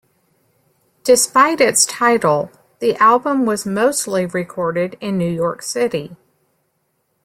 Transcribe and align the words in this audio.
Despite 1.03 1.61
its 1.61 1.85
title, 1.85 2.49
the 2.79 2.95
album 2.95 3.45
was 3.45 3.67
mostly 3.67 4.25
recorded 4.25 4.97
in 4.99 5.15
New 5.19 5.29
York 5.31 5.61
City. 5.61 6.15